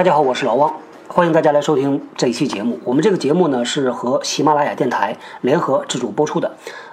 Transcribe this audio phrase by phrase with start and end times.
[0.00, 0.74] 大家好，我是老汪，
[1.08, 2.80] 欢迎大家来收听这一期节目。
[2.84, 6.50] 我们这个节目呢是和喜马拉雅电台联合自主播出的。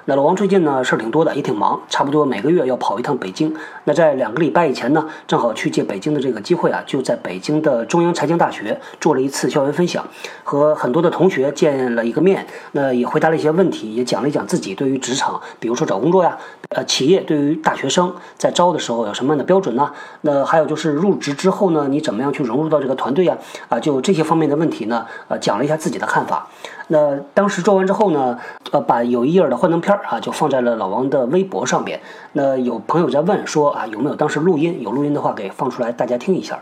[0.09, 3.53] 那老王最近呢事儿挺多的，也挺忙，差不多每个月要跑一趟北京。
[3.83, 10.07] 那在两个礼拜以前呢，正好去借北京的这个机会啊，就在北京的中央财经大学做了一次校园分享，
[10.45, 12.47] 和很多的同学见了一个面。
[12.71, 16.37] 那也回答了一些问题，也讲了一讲自己对于职场，比如说找工作呀，
[16.69, 19.91] 呃，企业对于大学生在招的时候有什么样的标准呢？
[20.21, 23.37] 那还有就是入职之后呢，你怎么样去融入到这个团队呀？
[23.67, 26.47] 啊，就这些方面的问题呢，呃，讲了一下自己的看法。
[26.87, 28.37] 那当时做完之后呢，
[28.71, 31.99] 呃，把有一页的幻灯片啊，就放在了老王的微博上面。
[32.33, 34.81] 那有朋友在问说啊，有没有当时录音？
[34.81, 36.59] 有录音的话给放出来，大家听一下。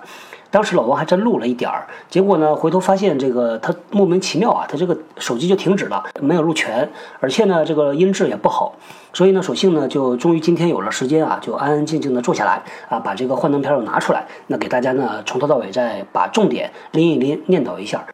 [0.51, 8.73] 当时老王还真录了一点儿，结果呢，回头发现这个他莫名其妙啊，他这个手机就停止了，没有录全，而且呢，这个音质也不好。
[9.11, 18.05] 所以呢，索性呢，就终于今天有了时间啊，就安安静静的坐下来啊，把这个幻灯片又拿出来，那给大家呢从头到尾再把重点拎一拎，念叨一下。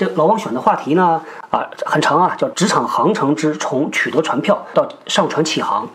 [0.00, 1.20] 这老王选的话题呢，
[1.50, 5.86] 啊，很长啊，叫职场航程之从取得船票到上船起航。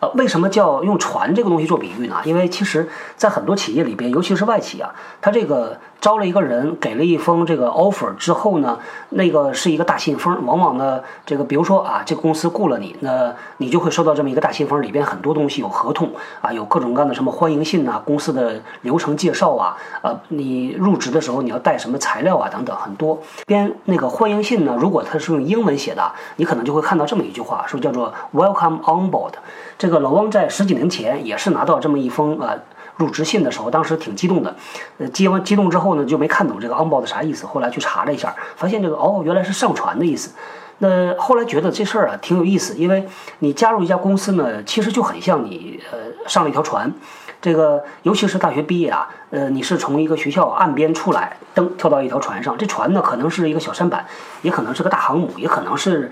[0.00, 2.16] 呃，为什么叫用船这个东西做比喻呢？
[2.24, 8.76] 因为其实，在很多企业里边，尤其是外企啊，它这个招了一个人，给了一封这个 offer 之后呢，
[9.10, 10.36] 那个是一个大信封。
[10.44, 23.16] 往往呢，这个比如说啊，这公司雇了你，那你就会收到这么一个大信封，里边很多东西，有合同啊，有各种各样的什么欢迎信呐，公司的流程介绍啊，呃，你入职的时候你要带什么材料啊，等等，很多。
[23.46, 26.02] 边那个欢迎信呢，如果它是用英文写的，
[26.34, 29.34] 你可能就会看到这么一句话，说叫做 Welcome on board。
[29.78, 32.58] 这个老汪在十几年前也是拿到这么一封呃
[32.96, 34.54] 入职信的时候，当时挺激动的，
[34.98, 40.30] 呃接完激动之后呢，就没看懂这个 on board 啥意思，后来去查了一下，发现这个哦原来是上传的意思。
[40.78, 43.06] 那后来觉得这事儿啊挺有意思，因为
[43.38, 46.92] 你加入一家公司呢，其实就很像你呃上了一条船，
[47.40, 54.04] 这个尤其是大学毕业啊，呃你是从一个学校岸边出来，登跳到一条船上，这船呢可能是一个小舢板，
[54.42, 56.10] 也可能是个大航母，也可能是。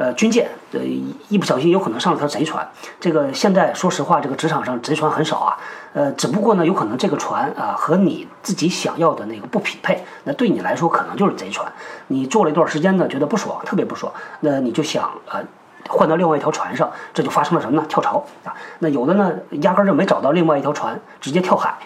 [0.00, 0.80] 呃，军舰，呃，
[1.28, 2.66] 一不小心有可能上了条贼船。
[2.98, 5.58] 这个现在说实话，这个职场上贼船很少啊。
[5.92, 11.70] 呃，只不过呢，有可能这个船啊和你自己想要的那个不匹配，那对你来说可能就是贼船。
[12.06, 14.10] 你做了一段时间呢，觉得不爽，特别不爽，
[14.40, 15.38] 那你就想呃
[15.86, 17.84] 换到另外一条船上，这就发生了什么呢？
[17.86, 18.56] 跳槽啊。
[18.78, 21.76] 那有的呢，压根儿就没找到另外一条船，直接跳海。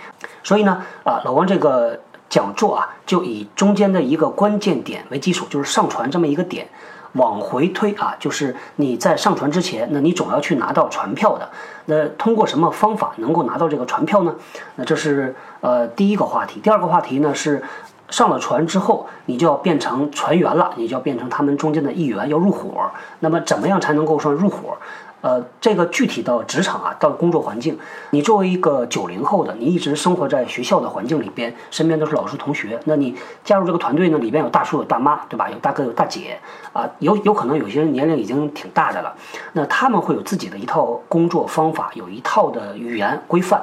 [0.45, 1.99] 所以呢，啊，老王这个
[2.29, 6.69] 讲座啊，就以中间的一个关键点为基础，就是上船这么一个点。
[7.15, 11.49] 往回推啊，就是你在上船之前，那你总要去拿到船票的。
[11.87, 14.35] 那通过什么方法能够拿到这个船票呢？
[14.77, 16.61] 那这是呃第一个话题。
[16.61, 17.63] 第二个话题呢是
[18.11, 22.91] 上了船之后，你就要变成船员了，你就要变成他们中间的一员，要入伙。
[23.21, 24.77] 那么怎么样才能够算入伙？
[25.25, 27.79] 呃，这个具体到职场啊，到工作环境，
[28.11, 35.49] 你作为一个九零后的，你一直生活在学校的环境里边，身边都是老师同学，那你加入这个团队呢，里边有大叔有大妈，对吧？
[35.49, 36.39] 有大哥有大姐，
[36.75, 39.15] 啊，有有可能有些人年龄已经挺大的了，
[39.55, 43.63] 那他们会有自己的一套工作方法，有一套的语言规范。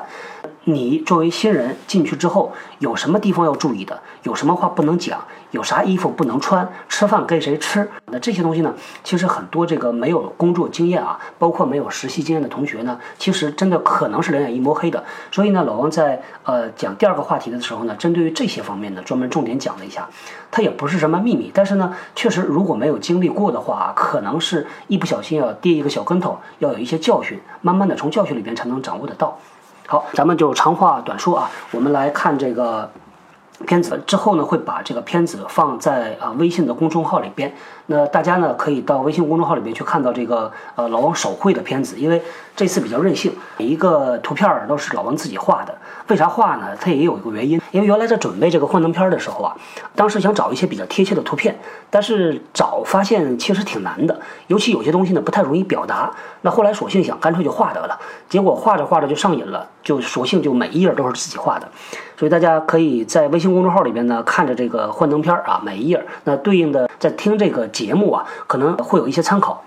[0.63, 3.99] 你作为新人进去之后，有什么地方要注意的？
[4.23, 5.23] 有什么话不能讲？
[5.51, 6.67] 有啥衣服不能穿？
[6.89, 7.87] 吃饭跟谁吃？
[8.07, 8.73] 那这些东西呢？
[9.03, 15.03] 其实很多这个没有工作经验啊，包括没有实习经验的同学呢，其实真的可能是两眼一摸黑的。
[15.31, 20.07] 所以呢，老王在呃讲第二个话题的时候呢，针对于这些方面呢，专门重点讲了一下。
[20.49, 29.37] 它也不是什么秘密，但是呢，确实如果没有经历过的话，可能是一不小心要跌一个小跟头，要有一些教训，慢慢的从教训里边才能掌握得到。
[29.87, 32.89] 好，咱们就长话短说啊，我们来看这个
[33.65, 37.53] 片子之后呢，会把这个片子放在啊微信的公众号里边。
[37.87, 42.21] 那大家呢可以到微信公众号里面去看到这个呃老王手绘的片子，因为
[42.55, 45.75] 这次比较任性，每一个图片都是老王自己画的。
[46.07, 46.75] 为啥画呢？
[46.79, 49.55] 它也有一个原因，因为原来在准备这个幻灯片的时候啊，
[49.95, 51.57] 当时想找一些比较贴切的图片，
[51.89, 56.11] 但是找发现其实挺难的，尤其有些东西呢不太容易表达。
[56.41, 61.67] 那后来索性想干脆就画得了，结果画着画着就上瘾了，就索性就每一页都是自己画的。
[62.17, 69.63] 所以大家可以在微信公众号里边呢看着这个幻灯片啊，每一页那对应的在听这个节目啊，可能会有一些参考。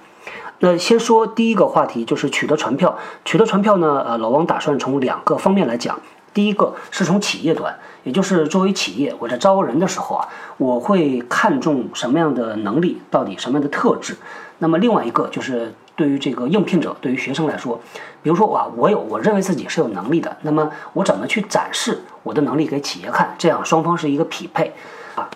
[0.61, 2.97] 那先说第一个话题，就是取得传票。
[3.25, 5.99] 取得传票呢，呃，老王打算从两个方面来讲。
[6.33, 14.17] 第一个是从企业端，也就是作为企业，我在招人的时候啊，我会看重什么样的能力，到底什么样的特质。
[14.59, 17.81] 那么另外一个就是对于这个应聘者，对于学生来说，
[18.23, 24.73] 比如说啊，我有我认为自己是有能力的，那么我怎么去展示我的能力给企业看，这样双方是一个匹配
[25.15, 25.29] 啊。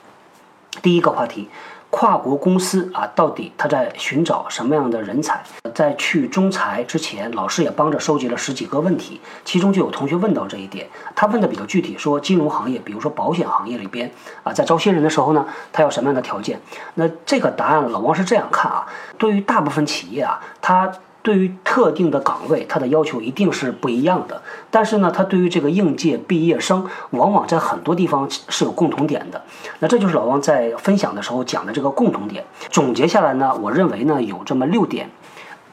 [0.83, 1.49] 第一个话题，
[1.91, 5.43] 跨国公司啊，到底他在寻找什么样的人才？
[5.75, 10.87] 在去中财之前，老师也帮着收集了十几个问题，其中就有同学问到这一点，
[11.17, 14.11] 他问的比较具体，说金融行业，比如说保险行业里边
[14.43, 16.61] 啊，在招新人的时候呢，他要什么样的条件？
[16.95, 18.87] 那这个答案老王是这样看啊，
[19.17, 20.93] 对于大部分企业啊，他。
[21.23, 24.41] 对于特定的岗位，它的要求一定是不一样的。
[24.71, 29.43] 但是呢，它对于这个应届毕业生，往往在很多地方是有共同点的。
[29.81, 32.45] 那这就是老王在分享的时候讲的这个共同点。
[32.71, 35.11] 总结下来呢，我认为呢有这么六点。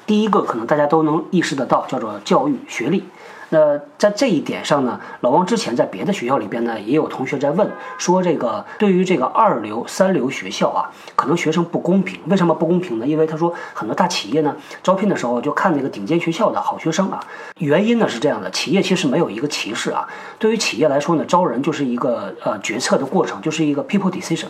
[0.05, 3.03] 第一个可能大家都能意识得到，叫做教育学历。
[3.49, 12.19] 那在这一点上呢，老王之前在别的学校里边呢，也有同学在问说，这个对于这个二流、三流学校啊，可能学生不公平。
[12.25, 13.05] 为什么不公平呢？
[13.05, 17.19] 因为他说很多大企业呢，招聘的时候就看那个顶尖学校的好学生啊。
[17.59, 20.07] 原因呢是这样的，企业其实没有一个歧视啊。
[20.39, 24.47] 对于企业来说呢，招人就是一个呃决策的过程，就是一个 people decision。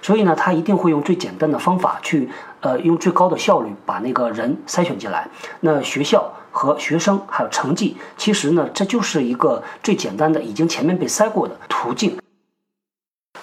[0.00, 2.28] 所以呢，他一定会用最简单的方法去
[2.60, 5.28] 呃用最高的效率把那个人筛选进来。
[5.60, 6.32] 那学校。
[6.56, 12.16] 和学生还有成绩，其实呢，这就是一个最简单的、已经前面被筛过的途径。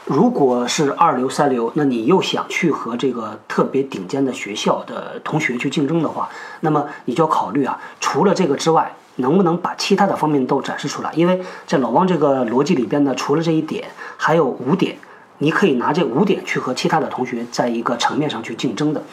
[0.06, 6.28] 如果是二流、三流，那你又想去和这个特别顶尖的学校的同学去竞争的话，
[6.62, 11.14] 那么你就要考虑啊，除了这个之外，能不能把其他的方面都展示出来？
[11.14, 13.88] 因为在老汪这个逻辑里边呢，除了这一点，
[14.18, 14.98] 还有五点，
[15.38, 19.04] 你可以拿这五点去和其他的同学在一个层面上去竞争的。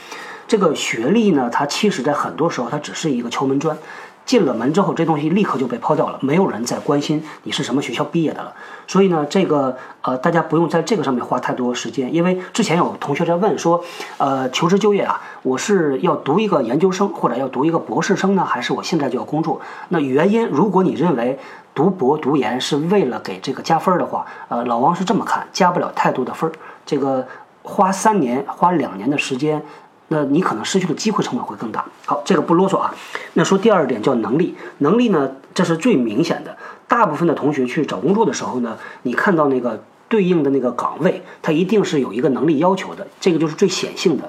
[0.51, 3.79] 这个学历呢，它其实在很多时候它只是一个敲门砖，
[4.27, 8.53] 进了门之后，这东西立刻就被抛掉了，没有人再关心你是什么学校毕业的了。
[8.89, 13.81] 所以呢，这个呃，大家不用在这个上面花太多时间，因为之前有同学在问说，
[14.19, 19.61] 呃，求职就业啊，我是要读一个研究生或者要读一个博士生呢，还是我现在就要工作？
[19.91, 21.39] 那原因，如果你认为
[21.73, 26.53] 读博读研是为了给这个加分的话，呃，老王是这么看，加不了太多的分儿，
[26.85, 27.25] 这个
[27.63, 29.63] 花三年花两年的时间。
[30.13, 31.85] 那你可能失去的机会成本会更大。
[32.05, 32.93] 好，这个不啰嗦啊。
[33.35, 36.57] 那说第二点叫能力，能力呢，这是最明显的。
[36.89, 44.29] 大部分的同学去找工作的时候呢，你看到那个对应的那个岗位，它一定是有一个能力要求的，这个就是最显性的。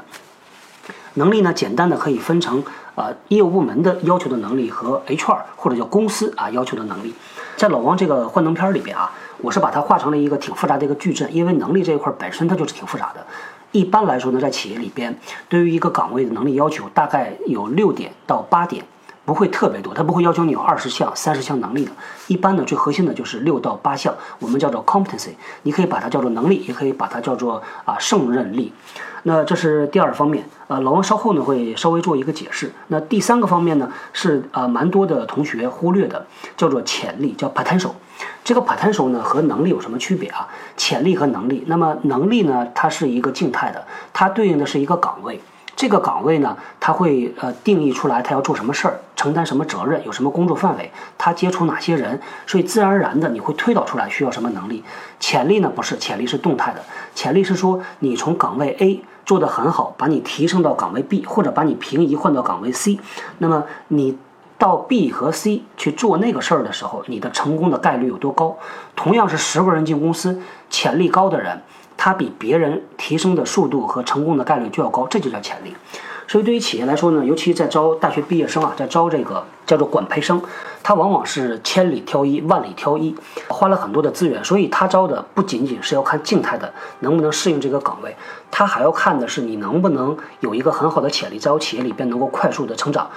[1.16, 2.63] 能力呢，简单的可以分成
[2.94, 7.16] 啊业务部门的要求的能力和 HR 或者叫公司啊要求的能力。
[7.57, 13.25] 在老王这个幻灯片里边啊，我是把它画成了一个挺复杂的一个矩阵，因为能力这一块本身它就是挺复杂的。
[13.71, 18.83] 一般来说呢，在企业里边，对于一个岗位的能力要求大概有六点到八点，
[19.23, 21.91] 不会特别多，它不会要求你有二十项、三十项能力的。
[22.27, 25.29] 一般呢，最核心的就是六到八项，我们叫做 competency，
[25.63, 28.73] 你可以把它叫做能力，也可以把它叫做啊胜任力。
[29.23, 32.71] 那这是第二方面，呃，老王稍后呢会稍微做一个解释。
[32.88, 36.25] 那第三个方面呢是呃蛮多的同学忽略的，
[36.57, 37.91] 叫做潜力，叫 potential。
[38.44, 40.47] 这个 potential 呢和能力有什么区别啊？
[40.75, 45.39] 潜力和能力，那么能力呢，它是一个静态的，它对应的是一个岗位。
[45.75, 46.56] 这个岗位呢，
[46.91, 54.83] 他会呃定义出来，他要做什么事儿，承担什么责任，有什么工作范围，他接触哪些人，所以自然而然的你会推导出来需要什么能力。
[55.17, 56.83] 潜力呢不是，潜力是动态的，
[57.15, 62.99] 潜力是说你从岗位 A 做得很好，把你提升到岗位 B，或者把你平移换到岗位 C，
[63.38, 64.17] 那么你。
[64.57, 68.55] 到 B 和 C 去做那个事儿的时候，你的成功的概率有多高？
[68.95, 71.60] 同样是十个人进公司，潜力高的人，
[71.98, 75.75] 他比别人提升的速度和成功的概率就要高，这就叫潜力。
[76.31, 80.41] 所以对于企业来说呢，尤其在招大学毕业生啊，在招这个叫做管培生，
[80.81, 83.13] 他往往是千里挑一，万里挑一，
[83.50, 88.15] 花了很多的资源，所以他招的不仅仅是要看静态的能不能适应这个岗位，
[88.50, 93.09] 他还要看的是你能不能有一个很好的潜力，在我企业里边能够快速的成长。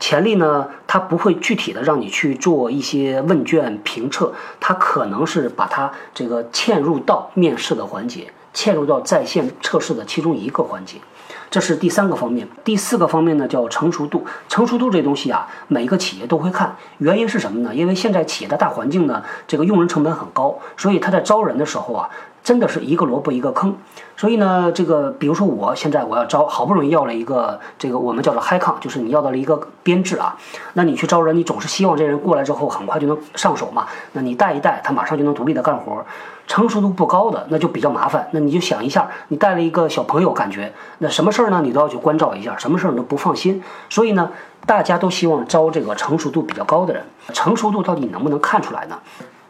[0.00, 10.96] 潜力呢，它不会具体的让你去做一些问卷评测，它可能是把它这个嵌入到面试的环节，嵌入到在线测试的其中一个环节，
[11.52, 12.48] 这是第三个方面。
[12.64, 14.24] 第四个方面呢，叫成熟度。
[14.48, 17.74] 成熟度这东西啊，每一个企业都会看，原因是什么呢？
[17.74, 22.08] 因为现在企业的大环境呢，这个用人成本很高，所以他在招人的时候啊。
[22.42, 23.76] 真的是一个萝卜一个坑，
[24.16, 30.36] 所以呢，这个比如说我现在我要招，好不容易要了一个这个我们叫做 high con，就是你要到了一个编制啊，
[30.72, 36.04] 那你去招人，你总是希望这人过来之后很快就能上手嘛，那你带一带，他马上就能独立的干活，
[36.48, 44.28] 成熟度不高的那就比较麻烦，那你就想一下，你带了一个小朋友，感觉那什么事儿呢，你都要去关照一下，什么事儿你都不放心，所以呢，
[44.66, 48.98] 大家都希望招这个成熟度比较高的人，成熟度到底能不能看出来呢？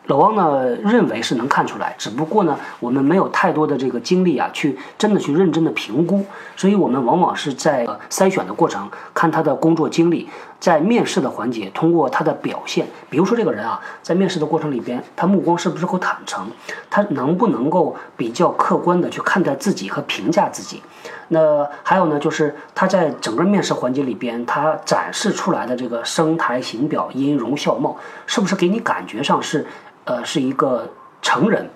[0.07, 6.25] 老汪呢认为是能看出来，只不过呢我们没有太多的这个精力啊，去真的去认真的评估，
[6.57, 10.29] 所以我们往往是在筛选的过程看他的工作经历，
[10.63, 16.47] 在面试的环节通过他的表现，比如说这个人啊，在面试的过程里边，他目光是不是够坦诚，
[16.89, 20.81] 他能不能够比较客观的去看待自己和评价自己，
[21.27, 29.67] 那还有呢就是他在整个面试环节里边，他展示出来的这个声台形表、音容笑貌，是不是给你感觉上是？
[30.05, 30.89] 呃，是一个
[31.21, 31.69] 成人。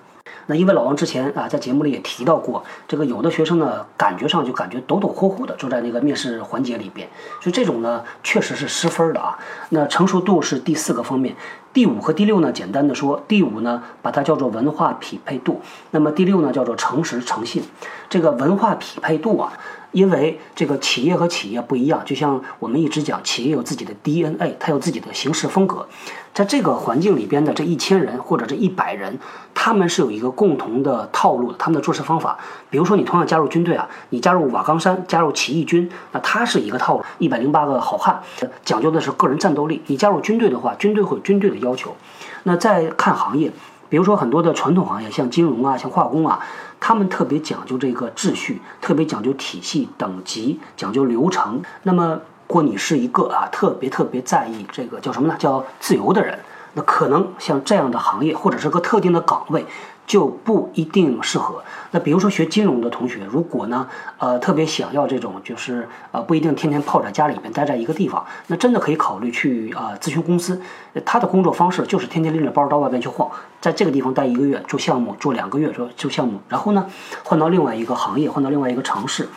[0.46, 7.08] 那因为老王之前啊，在节目里也提到过，这个有的学生呢，感觉上就感觉抖抖呼呼的，就在那个面试环节里边，
[7.40, 9.38] 所以这种呢，确实是失分的啊。
[9.70, 11.34] 那成熟度是第四个方面，
[11.72, 15.60] 第五和第六呢，简单的说，第五呢，把它叫做文化匹配度，
[15.90, 17.62] 那么第六呢，叫做诚实诚信。
[18.08, 19.52] 这个文化匹配度啊。
[19.96, 25.88] 因为这个企业和企业不一样，就像我们一直讲，企业有自己的 DNA，它有自己的行事风格。
[26.34, 29.18] 在这个环境里边的这一千人或者这一百人，
[29.54, 32.38] 他们是有一个共同的套路的，他们的做事方法。
[32.68, 38.20] 比如说，你同样加入军队啊，你加入瓦岗山，加入起义军，那他是一个套路，一百零八个好汉，
[38.66, 39.80] 讲究的是个人战斗力。
[39.86, 41.96] 你加入军队的话，军队会有军队的要求。
[42.42, 43.50] 那再看行业，
[43.88, 46.38] 比如说很多的传统行业，像金融啊，像化工啊。
[46.80, 51.62] 他们特别讲究这个秩序，特别讲究体系、等级，讲究流程。
[51.82, 55.36] 那么，如果你是一个啊特别特别在意这个叫什么呢？
[55.38, 56.38] 叫自由的人，
[56.74, 59.66] 那可能像这样的行业或者是个特定的岗位。
[60.06, 61.62] 就不一定适合。
[61.90, 63.86] 那比如说学金融的同学，如果呢，
[64.18, 70.60] 呃，特别想要这种，就是呃，不一定天天泡在家里面待在一个地方，那真的可以考虑去啊咨询公司。
[71.04, 76.86] 他的工作方式就是天天拎着包到外边去晃，在这个地方待一个月做项目，做两个月做做项目，然后呢
[77.24, 79.28] 换到另外一个行业，换到另外一个城市。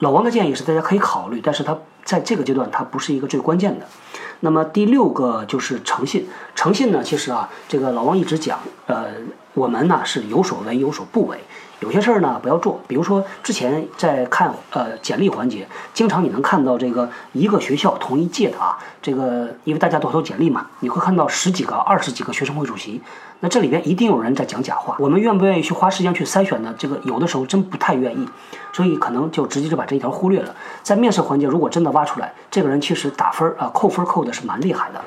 [0.00, 3.86] 老王的建议是大家可以考虑，但是他在这个阶段他不是一个最关键的。
[4.40, 9.06] 那么第六个就是诚信，诚信呢，其实啊，这个老王一直讲，呃。
[9.54, 11.38] 我们呢是有所为有所不为，
[11.80, 12.80] 有些事儿呢不要做。
[12.88, 23.00] 比如说之前在看呃简历环节，经常你能看到这个一个学校同一届的啊，这个因为大家都投简历嘛，你会看到十几个、二十几个学生会主席，
[23.40, 24.96] 那这里边一定有人在讲假话。
[24.98, 26.74] 我们愿不愿意去花时间去筛选呢？
[26.78, 28.26] 这个有的时候真不太愿意，
[28.72, 30.54] 所以可能就直接就把这一条忽略了。
[30.82, 35.00] 在面试环节，如果真的挖出来，这个人其实打分啊扣分扣的是蛮厉害的。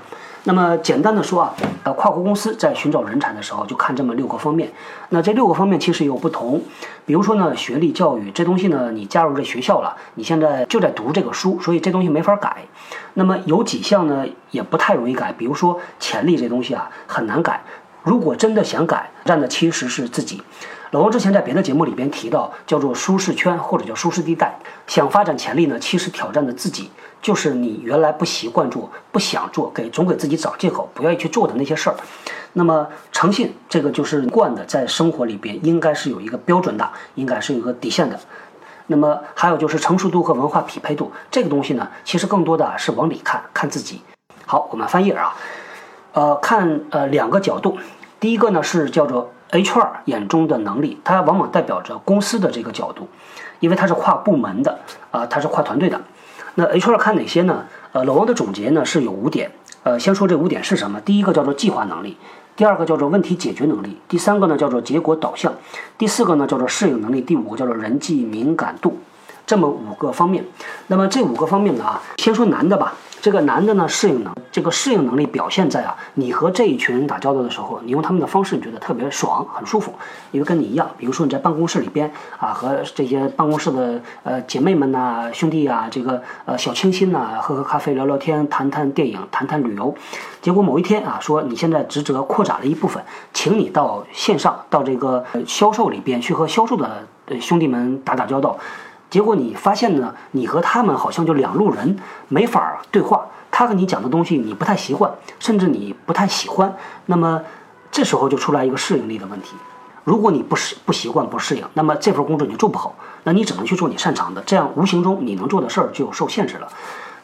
[0.46, 1.54] 那么简单的说啊，
[1.84, 4.72] 呃，跨国公司在寻找人才的时候就看这么六个方面。
[5.10, 6.62] 那这六个方面其实有不同，
[7.06, 12.58] 比如说呢，学历、教育这东西呢，你加入这学校了，你现在就在读这个书，所以这东西没法改。
[13.16, 17.62] 那么有几项呢，也不太容易改，比如说潜力这东西啊，很难改。
[18.04, 20.42] 如果真的想改，占的其实是自己。
[20.92, 24.58] 老王之前在别的节目里边提到，叫做舒适圈或者叫舒适地带。
[24.88, 26.90] 想发展潜力呢，其实挑战的自己，
[27.22, 31.96] 就是你原来不习惯做、不想做、给总给自己找借口、不愿意去做的那些事儿。
[32.54, 38.20] 那么诚信，这个就是惯的，在生活里边应该是有一个标准的，应该是有个底线的。
[38.88, 44.02] 那么还有就是成熟度和文化匹配度，这个东西呢，其实更多的是往里看，看自己。
[44.46, 45.36] 好，我们翻页啊，
[46.14, 47.78] 呃，看呃两个角度，
[48.20, 49.32] 第一个呢是叫做。
[49.52, 53.10] HR 眼中的能力，它往往代表着公司的这个角度，
[53.60, 54.78] 因为它是跨部门的
[55.10, 56.00] 啊，它是跨团队的。
[56.60, 57.64] 那 HR 看哪些呢？
[57.94, 59.50] 呃，老王的总结呢是有五点。
[59.84, 61.00] 呃，先说这五点是什么？
[61.00, 62.18] 第一个叫做计划能力，
[62.58, 65.54] 第二个叫做问题解决能力，第三个呢叫做结果导向，
[65.98, 68.98] 第四个呢叫做适应能力，第五个叫做人际敏感度。
[69.48, 70.44] 这么五个方面。
[70.88, 72.94] 那么这五个方面呢啊，先说难的吧。
[73.22, 79.94] 这个男的呢，适应能这个适应能力表现在啊，你和这一群人打交道的时候，你用他们的方式，你觉得特别爽，很舒服，
[80.32, 80.90] 因为跟你一样。
[80.98, 89.94] 比如说你在办公室里边啊，和这些办公室的呃姐妹们呐、兄弟啊，这个呃小清新呐，喝喝咖啡、聊聊天、谈谈电影、谈谈旅游。
[90.42, 97.06] 结果某一天啊，说你现在职责扩展了一部分，请你到线上到这个销售里边去和销售的
[97.42, 98.58] 兄弟们打打交道。
[99.10, 101.98] 结果你发现呢，你和他们好像就两路人，
[102.28, 103.26] 没法对话。
[103.52, 106.74] 他和你讲的东西你不太习惯，甚至你不太喜欢。
[107.08, 107.42] 那么
[107.92, 109.56] 这时候就出来一个适应力的问题。
[110.04, 112.96] 如果你不适不习惯不适应，那么这份工作你就做不好。
[113.24, 116.68] 那你只能去做你擅长的，这样无形中你能做的事儿就受限制了。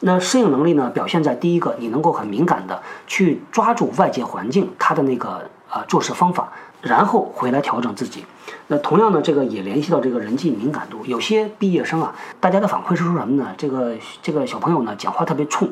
[0.02, 6.52] 那适应能力呢，表现在第一个，你能够很敏感的去抓住外界环境它的那个呃做事方法。
[6.86, 8.24] 然后回来调整自己。
[8.68, 11.04] 那同样呢，这个也联系到这个人际敏感度。
[11.06, 13.54] 有些毕业生啊，大家的反馈是说什么呢？
[13.58, 15.68] 这个这个小朋友呢，讲话特别冲，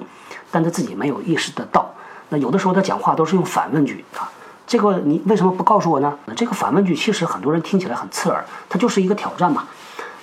[0.50, 1.88] 但他自己没有意识得到。
[2.29, 4.29] 那有的时候他讲话都是用反问句啊，
[4.65, 6.17] 这个你为什么不告诉我呢？
[6.36, 9.65] 这个反问句其实很多人听起来很刺耳，它就是一个挑战嘛。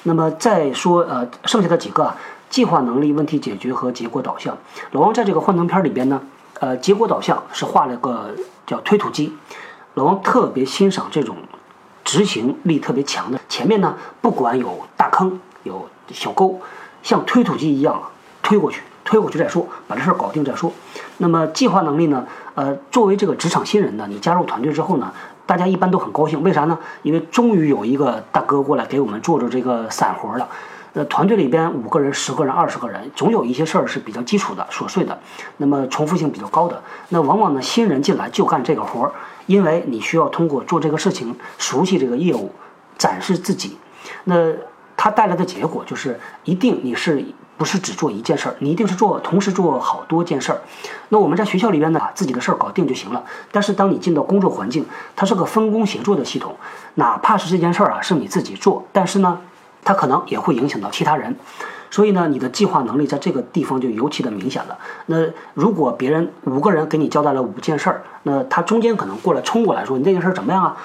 [0.03, 2.17] 那么再说呃，剩下的几个啊，
[2.49, 4.57] 计划能力、问题解决和结果导向。
[4.91, 6.21] 老王在这个幻灯片里边呢，
[6.59, 8.35] 呃，结果导向是画了个
[8.67, 9.37] 叫推土机。
[9.95, 11.37] 老王特别欣赏这种
[12.05, 13.41] 执行力特别强的。
[13.49, 16.61] 前面呢，不管有大坑有小沟，
[17.03, 18.01] 像推土机一样
[18.43, 20.73] 推过去，推过去再说，把这事儿搞定再说。
[21.19, 22.27] 那么计划能力呢？
[22.55, 25.13] 呃，作为这个职场新人呢，你加入团队之后呢，
[25.47, 26.43] 大家一般都很高兴。
[26.43, 26.79] 为啥呢？
[27.03, 30.49] 因为终于有一个大哥过来给我们做做这个散活了。
[30.93, 35.17] 呃，团队里边五个人、十个人、二十个人，总有一些事儿是比较基础的、琐碎的，
[35.59, 36.83] 那么重复性比较高的。
[37.11, 39.13] 那往往呢，新人进来就干这个活儿，
[39.47, 42.51] 因为你需要通过做这个事情熟悉这个业务，
[42.99, 43.79] 展示自己。
[44.25, 44.53] 那
[44.97, 47.25] 它带来的结果就是，一定你是
[47.57, 48.57] 不是只做一件事儿？
[48.59, 50.61] 你一定是做同时做好多件事儿。
[51.11, 53.23] 那我们在学校里边呢，把自己的事儿搞定就行了。
[53.53, 56.57] 但是当你进到工作环境，它是个分工协作的系统，
[56.97, 59.41] 哪怕是这件事儿啊是你自己做，但是呢。
[59.85, 61.35] 它可能也会影响到其他人，
[61.91, 64.79] 所以呢，你的计划能力在这个地方就尤其的明显了。
[65.07, 70.77] 那如果别人五个人给你交代了五件事儿，那他中间可能过来冲过来说你这件事儿怎么样啊？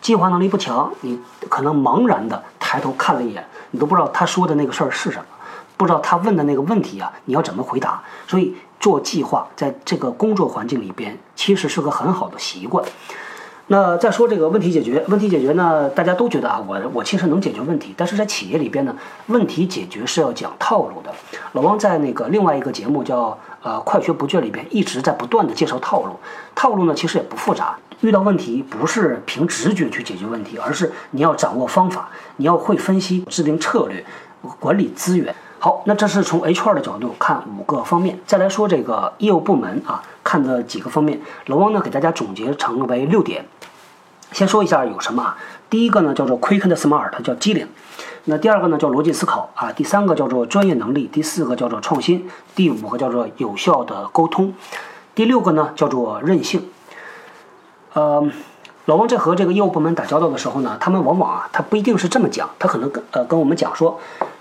[0.00, 1.18] 计划能力不强，你
[1.48, 5.24] 可能茫然的抬头看了一眼，你都不知道他说的那个事儿是什么，
[5.76, 8.02] 不知道他问的那个问题啊，你要怎么回答？
[8.26, 12.84] 所以做计划在这个工作环境里边，其实是个很好的习惯。
[13.68, 15.88] 那再说这个问题解决，问题解决呢？
[15.88, 18.94] 大家都觉得啊，我我其实能解决问题，但是在企业里边呢，
[19.28, 21.10] 问题解决是要讲套路的。
[21.52, 26.14] 老汪在那个另外一个节目叫呃快学不倦里边，一直在不断的介绍套路。
[26.54, 34.04] 套路呢其实也不复杂，遇到问题不是凭直觉去解决问题，而是你要掌握方法，你要会分析、制定策略、
[34.60, 35.34] 管理资源。
[35.58, 43.42] 好，那这是从 HR 的角度看五个方面，再来说这个业务部门啊看的几个方面，老汪呢给大家总结成为六点。
[44.34, 45.38] 先说一下有什么啊？
[45.70, 47.64] 第一个呢叫做 quick and smart，叫机灵；
[48.24, 52.18] 那第二个呢叫逻辑思考啊；第三个叫做专业能力；第四个叫做创新；
[52.56, 54.52] 第五个叫做有效的沟通；
[55.14, 56.68] 第六个呢叫做韧性。
[57.92, 58.28] 呃，
[58.86, 64.00] 老王在和这个业务部门打交道的时候呢，他们往往啊，他不一定是这么讲，他可能跟呃跟我们讲说，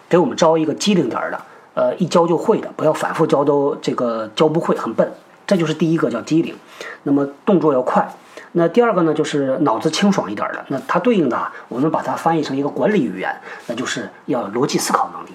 [0.10, 1.40] 给我们招一个机灵点儿的，
[1.76, 5.14] 呃，一教就会的，不要反复教都这个教不会，很笨。
[5.46, 6.56] 这就是第一个叫机灵，
[7.04, 8.12] 那么动作要快。
[8.56, 10.64] 那第二个呢，就是脑子清爽一点的。
[10.68, 13.36] 那它对应的，我们把它翻译成一个管理语言，
[13.68, 15.30] 那就是要逻辑思考能力。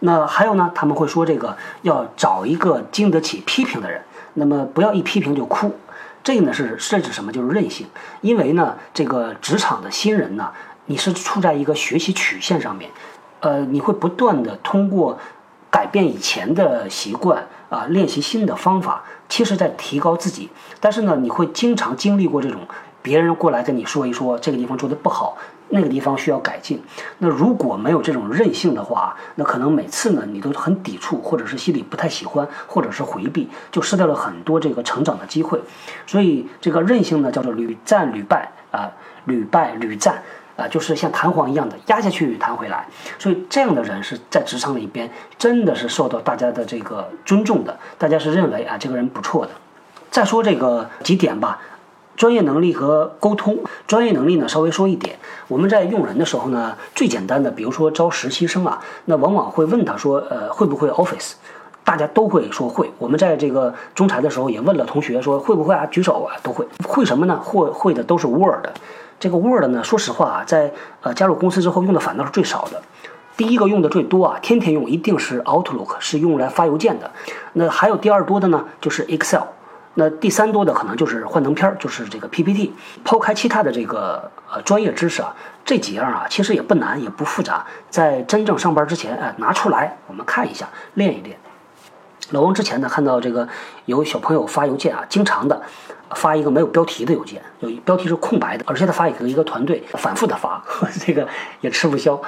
[0.00, 4.02] 那还有呢，他们会说这个要找一个经得起批评的人，
[4.34, 5.74] 那么不要一批评就哭。
[6.22, 7.30] 这个呢是甚至什么？
[7.30, 7.86] 就是韧性。
[8.22, 10.50] 因为呢，这个职场的新人呢，
[10.86, 12.90] 你是处在一个学习曲线上面，
[13.40, 15.18] 呃，你会不断的通过
[15.70, 19.02] 改变以前的习惯啊，练习新的方法。
[19.28, 20.50] 其实，在提高自己，
[20.80, 22.60] 但是呢，你会经常经历过这种
[23.02, 25.36] 别人过来跟你说一说这个地方做的不好，
[25.70, 26.80] 那个地方需要改进。
[27.18, 35.60] 那如果没有这种韧性的话，那可能每次呢，你都很抵触，或者是心里不太喜欢，或者是回避，就失掉了很多这个成长的机会。
[36.06, 38.92] 所以，这个韧性呢，叫做屡战屡败啊，
[39.24, 40.22] 屡败屡战。
[40.56, 42.86] 啊，就是像弹簧一样的压下去弹回来，
[43.18, 49.50] 所以这样的人是在职场里边真的是受到大家的这个尊重的，大家是认为啊这个人不错的。
[50.10, 51.58] 再说这个几点吧，
[52.16, 53.58] 专业能力和沟通。
[53.88, 55.16] 专业能力呢稍微说一点，
[55.48, 61.32] 我们在用人的时候呢，最简单的，比如说招实习生啊，那往往会问他说，呃会不会 Office？
[61.82, 62.90] 大家都会说会。
[62.98, 66.64] 我们在这个中裁的时候也问了同学说会不会啊，举手啊，都会。
[66.86, 67.38] 会什么呢？
[67.42, 68.68] 会会的都是 Word。
[69.24, 72.82] 这个 Word 呢，说实话啊，在呃加入公司之后用的反倒是最少的。
[73.38, 77.10] 第一个用的最多啊，天天用一定是 Outlook，是用来发邮件的。
[77.54, 79.44] 那还有第二多的呢，就是 Excel。
[79.94, 82.74] 那第三多的可能就是幻灯片，就是这个 PPT。
[83.02, 85.34] 抛开其他的这个呃专业知识啊，
[85.64, 87.64] 这几样啊其实也不难，也不复杂。
[87.88, 91.34] 在真正上班之前，哎，拿出来我们看一下，练一练。
[92.30, 93.48] 老王之前呢看到这个
[93.86, 95.62] 有小朋友发邮件啊，经常的。
[96.10, 100.62] 发一个没有标题的邮件，有标题是空白的，而且他发给一个团队，反复的发，
[101.04, 101.26] 这个
[101.60, 102.20] 也吃不消。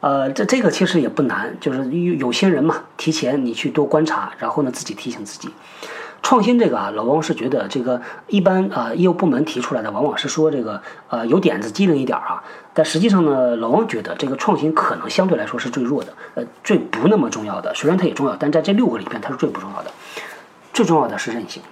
[0.00, 5.48] 呃，这这个其实也不难，就是有有些人嘛，提前你去多观察，然后呢自己提醒自己。
[6.22, 17.74] 创新这个啊，老王是觉得这个一般啊，业务部门提出来的往往是说这个呃有点子机灵一点啊，但实际上呢，老王觉得这个创新可能相对来说是最弱的，呃，最不那么重要的。
[17.74, 19.90] 虽然它也重要，但在这六个里边它是最不重要的。
[20.72, 21.62] 最重要的是韧性。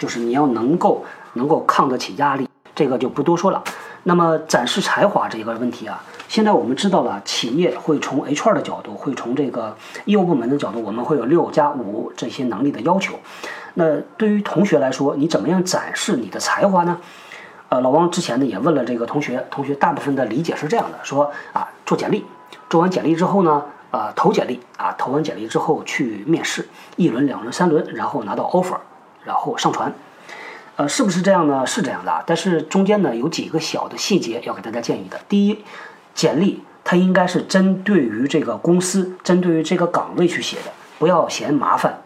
[0.00, 3.62] 就是你要能够能够抗得起压力，这个就不多说了。
[4.02, 13.14] 那么展示才华这个问题啊，现在我们知道了，企业会从 HR 的角度，会从这个业务部门的角度，我们会有六加五这些能力的要求。
[13.74, 16.98] 那对于同学来说，你怎么样展示你的才华呢？
[17.68, 22.24] 呃，老王之前呢也问了这个同学，同学大部分的理解是这样的：说啊，做简历，
[22.70, 28.78] 做完简历之后呢，啊投简历，啊投完简历之后去面试，一轮、两轮、三轮，然后拿到 offer。
[29.24, 29.92] 然后上传，
[30.76, 31.66] 呃，是不是这样呢？
[31.66, 35.20] 是这样的，但是中间呢有几个小的细节要给大家建议的。
[35.28, 35.64] 第一，
[36.14, 42.00] 简历它应该是针对于这个公司、针对于这个岗位去写的，不要嫌麻烦。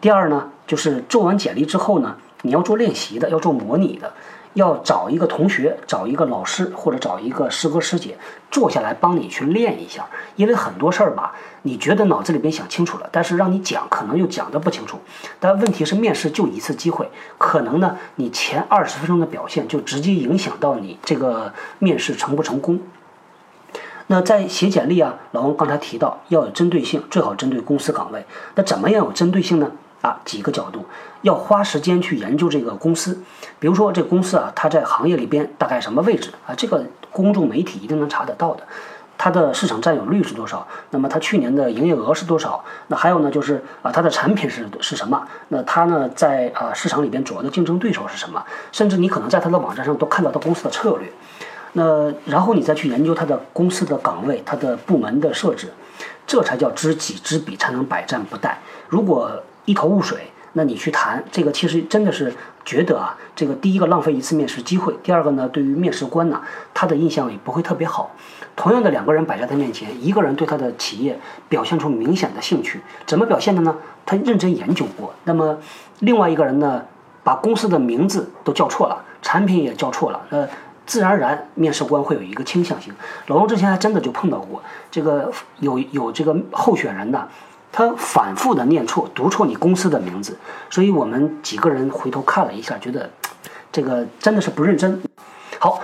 [0.00, 4.12] 第二呢，就是做完简历之后呢，你要做练习的，要做模拟的。
[4.58, 8.18] 要找一个同学，找一个老师，或者找一个师哥师姐，
[8.50, 10.04] 坐下来帮你去练一下。
[10.34, 14.98] 因为很多事儿吧，你觉得脑子里边想清楚了，但是让你讲，可能又讲得不清楚。
[15.38, 22.80] 但问题是，面试就一次机会，可能呢，你前二十分钟的表现就直接影响到你这个面试成不成功。
[24.08, 28.26] 那在写简历啊，老王刚才提到要有针对性，最好针对公司岗位。
[28.56, 29.70] 那怎么样有针对性呢？
[30.24, 30.84] 几个角度，
[31.22, 33.20] 要花时间去研究这个公司。
[33.58, 36.54] 比如说，这公司啊，它在行业里边大概什么位置啊？
[36.54, 38.62] 这个公众媒体一定能查得到的。
[39.20, 40.64] 它的市场占有率是多少？
[40.90, 42.64] 那么它去年的营业额是多少？
[42.86, 45.20] 那还有呢，就是啊，它的产品是是什么？
[45.48, 48.40] 那它呢，在啊市场里边主要的竞争对手是什么？
[48.70, 51.10] 甚至你可能在它的网站上都看到它公司的策略。
[51.72, 55.68] 那然后你再去研究它的公司的岗位、它的部门的设置，
[56.24, 58.52] 这才叫知己知彼，才能百战不殆。
[58.88, 60.18] 如果一头雾水，
[60.54, 62.32] 那你去谈这个，其实真的是
[62.64, 66.40] 觉得啊，这个第一个浪费一次面试机会，第二个呢，对于面试官呢，
[66.72, 68.10] 他的印象也不会特别好。
[68.56, 73.76] 同样的两个人摆在他面前，一个人对他的企业表现出明显的兴趣，怎么表现的呢？
[74.06, 75.12] 他认真研究过。
[75.24, 75.58] 那么
[75.98, 76.82] 另外一个人呢，
[77.22, 80.48] 把公司的名字都叫错了，产品也叫错了，那
[80.86, 82.90] 自然而然面试官会有一个倾向性。
[83.26, 87.28] 老王之前还真的就碰到过，这个有有这个候选人呢。
[87.78, 90.36] 他反复的念错、读错你公司的名字，
[90.68, 93.08] 所以我们几个人回头看了一下，觉得
[93.70, 95.00] 这个真的是不认真。
[95.60, 95.80] 好，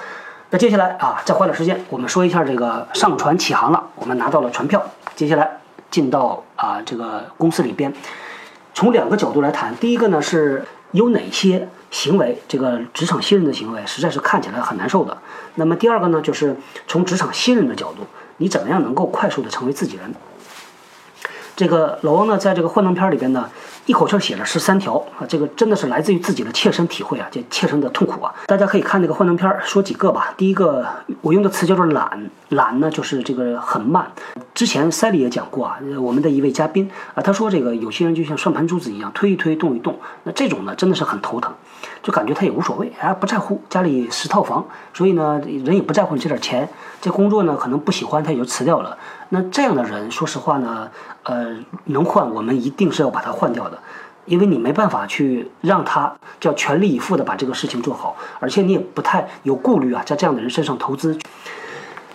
[0.51, 5.49] 那接下来啊，再花点时间，我们说一下这个上船起航了，我们拿到了船票，接下来
[5.89, 7.95] 进到啊这个公司里边，
[8.75, 9.73] 从两个角度来谈。
[9.77, 15.17] 第一个呢是有哪些行为，这个职场新人的行为实在是看起来很难受的。
[15.55, 16.57] 那么第二个呢，就是
[16.89, 18.05] 从职场新人的角度，
[18.39, 20.13] 你怎么样能够快速的成为自己人？
[21.57, 23.49] 这个老王呢，在这个幻灯片里边呢，
[23.87, 28.35] 一口气写了十三条啊，这个真的是来自于自己的切身体会啊，这切身的痛苦啊。
[28.47, 30.35] 大家可以看那个幻灯片，说几个吧。
[30.37, 30.85] 第一个，
[31.21, 34.11] 我用的词叫做懒，懒呢就是这个很慢。
[34.53, 41.53] 之前赛里也讲过啊，我们的一位嘉宾啊，他说这个有些人就像算盘珠子一样，推一推，动一动，那这种呢真的是很头疼，
[42.05, 44.63] 就感觉他也无所谓，哎，不在乎家里十套房，
[44.93, 46.69] 所以呢人也不在乎你这点钱，
[47.01, 48.97] 这工作呢可能不喜欢他也就辞掉了。
[49.31, 50.91] 那这样的人，说实话呢，
[51.23, 53.79] 呃，能换我们一定是要把他换掉的，
[54.27, 61.19] 因为你没办法去让他叫全力以赴的把这个事情做好，而且你也不太有顾虑啊，在这样的人身上投资。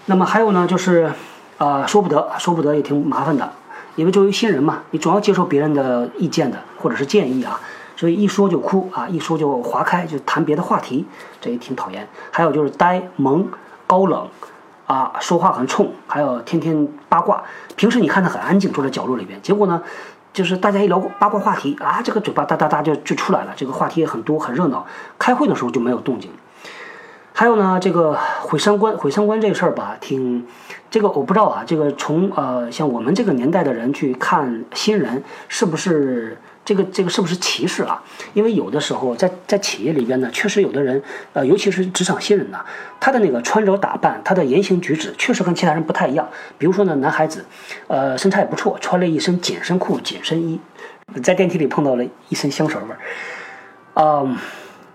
[0.06, 1.12] 那么还有呢，就是，
[1.58, 3.52] 呃，说不得，说不得也挺麻烦的，
[3.96, 7.60] 因为作为新人嘛，你总要接受别人的意见的或者是建议啊，
[8.00, 11.06] 所以一说就哭啊，一说就划开，就谈别的话题，
[11.42, 12.08] 这也挺讨厌。
[12.32, 13.46] 还有就是呆萌
[13.86, 14.26] 高冷。
[14.88, 17.44] 啊，说话很冲，还有天天八卦。
[17.76, 19.84] 平时你看他很安静，坐在角落里边，结果呢，
[20.32, 24.88] 就是大家一聊八卦话题啊，这个嘴巴哒哒哒就就出来了，这个话题也很多，很热闹。
[25.20, 26.32] 开会的时候就没有动静。
[27.34, 30.48] 还有呢，这个毁三观，毁三观这个事儿吧，挺
[30.90, 31.64] 这个我不知道啊。
[31.64, 36.38] 这个从呃像我们这个年代的人去看新人，是不是？
[36.70, 38.00] 这个这个是不是歧视啊？
[38.36, 41.02] 因为有的时候在在企业里边呢，确实有的人，
[41.34, 42.60] 呃，尤其是职场新人呢，
[43.00, 46.30] 他的那个穿着打扮，他的言行举止，确实跟其他人不太一样。
[46.60, 47.44] 比如说呢，男孩子，
[47.88, 50.62] 呃，身材也不错，穿了一身紧身裤、紧身衣，
[51.24, 53.00] 在电梯里碰到了一身香水味儿，
[53.96, 54.38] 嗯，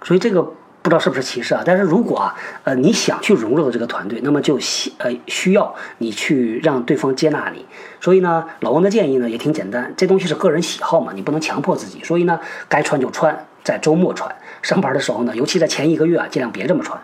[0.04, 0.54] 所以这个。
[0.84, 1.62] 不知道是不是歧视啊？
[1.64, 7.64] 但是如果啊，呃，你想去融入到这个团队，那么就需呃需要你去让对方接纳你。
[8.02, 12.04] 所以呢，老王的建议呢也挺简单，这东西是个人喜好嘛，你不能强迫自己。
[12.04, 17.00] 所以呢，该穿就穿，在周末穿，上班的时候呢，尤其在前一个月啊，尽量别这么穿。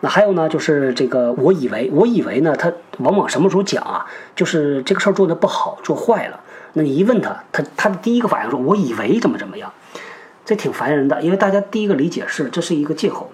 [0.00, 4.04] 那还有呢，就是这个，我以为，我以为呢，他往往什么时候讲啊？
[4.36, 6.38] 就是这个事儿做的不好，做坏了，
[6.74, 9.72] 那你一问他，他他的第一个反应说，我以为怎么怎么样。
[10.48, 13.30] 这挺烦人的，因为大家第一个理解是这是一个借口，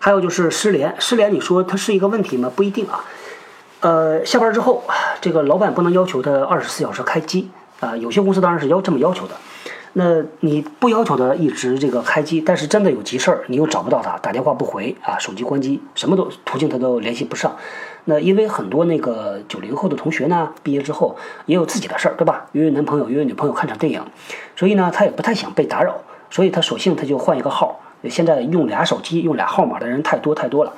[0.00, 2.50] 还有就是失联，失联你说它是一个问题吗？
[2.56, 3.04] 不一定啊。
[3.78, 4.82] 呃，下班之后，
[5.20, 9.36] 这个老板不能要求他二十四小时开机啊，有些公司当然是要这么要求的。
[9.92, 17.54] 那你不要求他一直这个开机，但是真的有急事儿，你又找不到他，打电话不回啊，手机关机，什么都途径他都联系不上。
[18.06, 22.46] 那因为很多那个九零后的同学呢，毕业之后也有自己的事儿，对吧？
[22.50, 24.04] 约约男朋友，约约女朋友看场电影，
[24.56, 26.00] 所以呢，他也不太想被打扰。
[26.32, 27.78] 所以他索性他就换一个号。
[28.10, 30.72] 现在用俩手机、用俩号码的人太多太多了。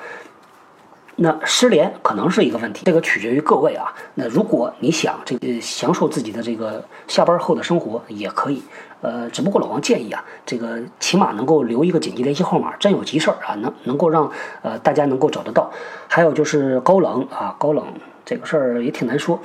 [1.17, 3.95] 那失联可能是一个问题，这个取决于各位啊。
[4.15, 8.61] 那如果你想这个享受自己的这个下班后的生活，也可以。
[9.01, 14.29] 呃，只不过老王建议啊，这个起码能够留一个紧急联系号码，真有急事儿啊，能能够让
[14.63, 15.71] 呃大家能够找得到。
[16.09, 17.87] 还有就是高冷啊，高冷
[18.25, 19.39] 这个事儿也挺难说。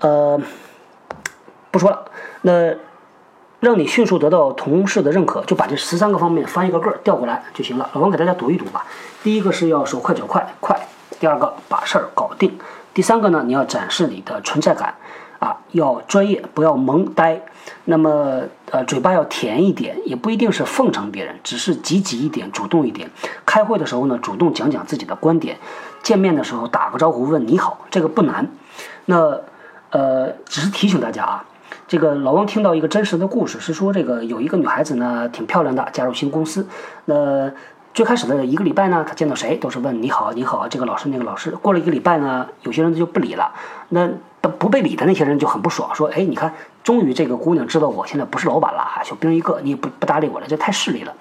[0.00, 0.40] 呃，
[1.70, 2.04] 不说了，
[2.42, 2.72] 那
[3.64, 7.90] 让你迅速得到同事的认可，就把这十三个方面翻一个个儿调过来就行了。
[7.94, 8.84] 老王给大家读一读吧。
[9.22, 10.78] 第一个是要手快脚快快，
[11.18, 12.56] 第二个把事儿搞定，
[12.92, 14.94] 第三个呢，你要展示你的存在感。
[15.40, 17.38] 啊，要专业，不要萌呆。
[17.84, 23.10] 那么，呃，嘴巴要甜一点，也不一定是奉承别人，只是积极一点，主动一点。
[23.44, 25.58] 开会的时候呢，主动讲讲自己的观点。
[26.02, 28.48] 见面的时候打个招呼，问你好，这个不难。
[29.04, 29.38] 那，
[29.90, 31.44] 呃，只是提醒大家啊，
[31.86, 36.66] 这个老王听到一个真实的故事，是说这个有一个女孩子呢，挺漂亮的，加入新公司。
[37.04, 37.50] 那
[37.92, 41.50] 最开始的一个礼拜呢，她见到谁都是问你好，你好，这个老师那个老师。
[41.50, 43.52] 过了一个礼拜呢，有些人就不理了。
[43.90, 44.08] 那
[44.58, 51.12] 不被理的那些人就很不爽，说：“哎，你看，终于这个姑娘知道我现在不是老板了，小兵一个，你也不不搭理我了，这太势利了。”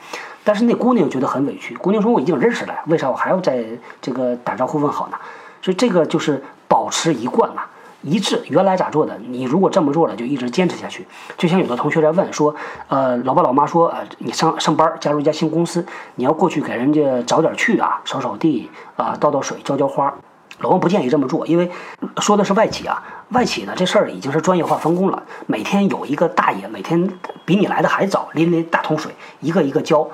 [0.46, 1.76] 但是那姑娘又觉得很委屈。
[1.76, 3.66] 姑娘说：“我已经认识了，为啥我还要在
[4.02, 5.18] 这个打招呼问好呢？”
[5.62, 7.64] 所以这个就是保持一贯嘛，
[8.04, 8.44] 一致。
[8.50, 11.08] 原来咋做的，你如果这么做了，就一直坚持下去。
[11.38, 12.54] 就像有的同学在问说
[12.88, 15.84] ：“呃，老爸老妈说，呃，你上上班加入一家新公司，
[16.16, 20.14] 你要过去给人家早点去啊，扫扫地啊，倒倒水，浇浇花。”
[20.60, 21.70] 老王不建议这么做，因为
[22.18, 25.24] 说的是外企啊，外企呢这事儿已经是专业化分工了。
[25.48, 27.12] 每天有一个大爷，每天
[27.44, 30.08] 比你来的还早，拎拎大桶水，一个一个浇，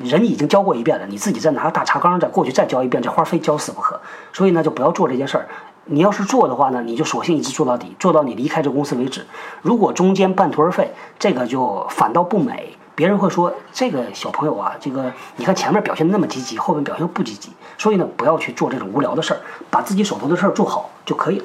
[0.00, 3.98] 人已经浇过一遍了，你自己再拿个大茶缸再过去再浇一遍，这花非浇死不可。
[4.32, 5.46] 所以呢，就不要做这件事儿。
[5.86, 9.24] 你要是做的话呢，你就索性一直做到底，做到你离开这公司为止。
[9.62, 12.76] 如果中间半途而废，这个就反倒不美。
[12.96, 21.44] 别人会说这个小朋友啊，这个你看前面表现那么积极，后面表现不积极，所以呢，不要去做这种无聊的事儿，把自己手头的事儿做好就可以了。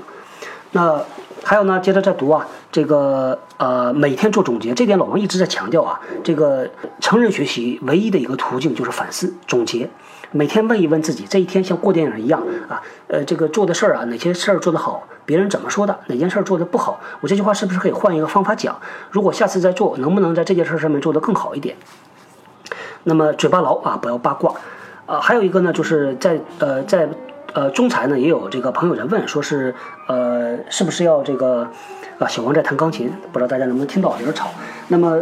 [0.71, 1.01] 那
[1.43, 9.89] 还有呢，接着再读啊，这个呃，每天做总结，这点老王一直在强调啊，这个成人学习唯一的一个途径就是反思总结。
[10.31, 15.99] 每天问一问自己，这一天像过电影一样啊，呃，这个做的事儿啊，哪些事儿做得好，别人怎么说的？
[16.05, 16.99] 哪件事儿做得不好？
[17.21, 18.79] 我这句话是不是可以换一个方法讲？
[19.09, 21.75] 如果下次再做，能不能在这件事上面做得更好一点？
[23.05, 24.53] 那么嘴巴牢啊，不要八卦。
[25.07, 27.09] 啊，还有一个呢，就是在呃在
[27.53, 29.73] 呃中财呢，也有这个朋友在问，说是
[30.07, 31.67] 呃是不是要这个
[32.19, 33.11] 啊小王在弹钢琴？
[33.31, 34.49] 不知道大家能不能听到，有点吵。
[34.89, 35.19] 那么。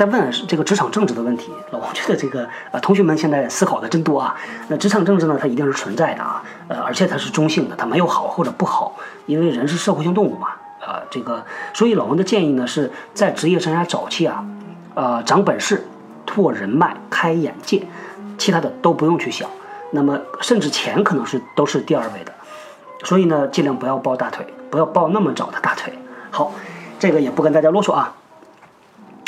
[0.00, 4.34] 在问这个职场政治的问题，老王觉得这个呃，同学们现在思考的真多啊。
[4.68, 10.48] 那职场政治呢，它一定是存在的啊，呃，而且它是中性的，它没有好或者不好，因为人是社会性动物嘛，
[10.80, 14.42] 啊，这个，所以老王的建议呢，是在职业生涯早期啊，
[14.94, 15.86] 呃，长本事、
[16.24, 17.86] 拓人脉、开眼界，
[18.38, 19.46] 其他的都不用去想。
[19.90, 22.32] 那么，甚至钱可能是都是第二位的，
[23.04, 25.92] 所以呢，尽量不要抱大腿，不要抱那么早的大腿。
[26.30, 26.54] 好，
[26.98, 28.14] 这个也不跟大家啰嗦啊。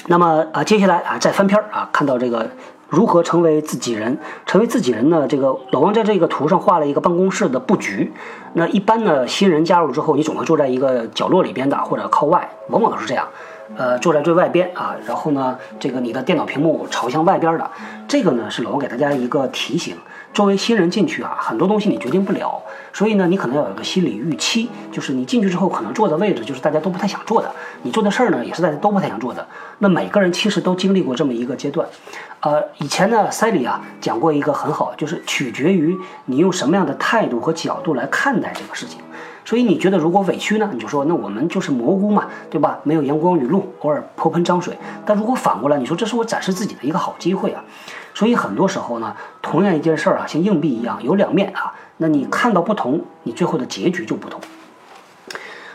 [0.06, 2.48] 那么啊，接下来啊，再翻篇儿啊，看到这个
[2.88, 4.18] 如何成为自己人？
[4.44, 5.26] 成为自己人呢？
[5.28, 8.12] 这个老王在这个图上画了一个办公室的布局。
[8.54, 13.26] 那一般呢，新人加入之后，你总会坐在一个角落里边的，或者靠外，往往都是这样。
[13.76, 17.70] 呃，坐在最外边啊，然后呢，这个你的电脑屏幕朝向外边的。
[18.06, 19.96] 这个呢，是老王给大家一个提醒。
[20.34, 22.62] 作为新人进去啊，很多东西你决定不了，
[22.92, 27.50] 所以呢，你可能要有个心理预期，就是你进去之后可能坐的位置就是大家都不太想坐的，
[27.82, 29.46] 你做的事儿呢也是大家都不太想做的。
[29.82, 31.84] 那每个人其实都经历过这么一个阶段，
[32.38, 39.00] 呃，以前呢，塞里啊讲过一个很好，就是取决于你用什么样的态度和角度来看待这个事情。
[39.44, 42.78] 所以你觉得如果委屈呢，你就说那我们就是蘑菇嘛，对吧？
[42.84, 44.78] 没有阳光雨露，偶尔泼盆脏水。
[45.04, 47.64] 但如果反过来，你说这是我展示自己的一个好机会啊。
[48.14, 51.74] 所以很多时候呢，同样一件事儿啊，像硬币一样有两面啊。
[51.96, 54.40] 那你看到不同，你最后的结局就不同。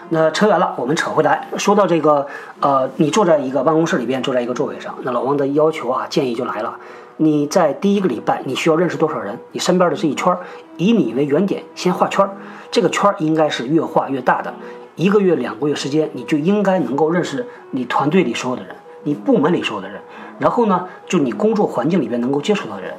[0.10, 2.26] 那扯远了，我们扯回来，说到这个，
[2.62, 6.78] 呃，你坐在一个办公室里边，坐在一个座位上，那老王的要求啊，建议就来了。
[7.18, 9.38] 你在第一个礼拜，你需要认识多少人？
[9.52, 10.38] 你身边的这一圈，
[10.78, 12.30] 以你为原点，先画圈。
[12.72, 14.54] 这个圈应该是越画越大的。
[14.96, 20.00] 一个月、两个月时间，你就应该能够认识你团队里所有的人，你部门里所有的人。
[20.40, 22.94] 然后呢，就你工作环境里边能够接触到的人，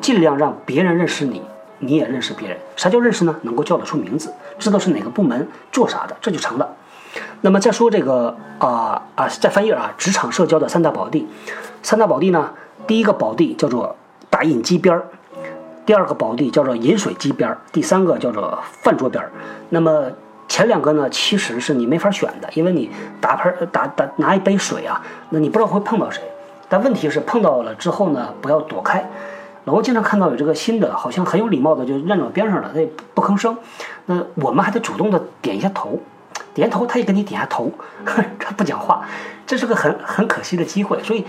[0.00, 1.42] 尽量让别人认识你，
[1.78, 2.56] 你也认识别人。
[2.76, 3.34] 啥叫认识呢？
[3.42, 6.68] 能够叫得出名字，知道是哪个部门做啥的，这就成了。
[7.40, 11.26] 那么再说这个啊啊，再翻页啊，职场社交的三大宝地，
[11.82, 12.50] 三大宝地呢？
[12.86, 13.94] 第一个宝地叫做
[14.30, 15.06] 打印机边儿，
[15.84, 19.30] 第二个宝地叫做饮水机边儿，第三个叫做饭桌边儿。
[19.68, 20.04] 那么
[20.48, 26.22] 前两个呢，其实是你没法选的，因为你打盆打打拿一杯水啊，那你不知道会碰到谁。
[26.68, 29.08] 但问题是碰到了之后呢，不要躲开。
[29.68, 33.54] 然后经常看到有这个新的，好像很有礼貌的就站到边上了，他也不吭声。
[34.06, 35.98] 那我们还得主动的点一下头，
[36.54, 37.70] 点头他也给你点下头，
[38.02, 39.06] 他不讲话，
[39.46, 41.02] 这是个很很可惜的机会。
[41.02, 41.26] 所以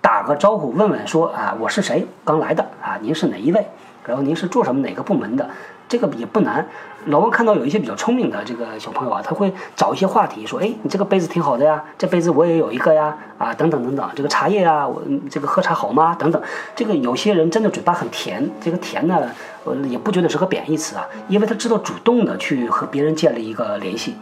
[0.00, 3.66] 打个招呼，问问说啊，我是谁，刚来的啊，您是哪一位？
[4.06, 5.46] 然后您是做什么哪个部门的？
[5.88, 6.66] 这个也不难。
[7.06, 16.16] 老王看到有一些比较聪明的这个小朋友啊，他会找一些话题说：“哎，你这个杯子挺好的呀，这杯子我也有一个呀，啊，等等等等，这个茶叶啊，我这个喝茶好吗？
[16.18, 16.42] 等等。
[16.74, 19.22] 这个有些人真的嘴巴很甜，这个甜呢，
[19.62, 24.16] 我，也不觉得是个贬义词啊，因为他知道主动的去和别人建立一个联系。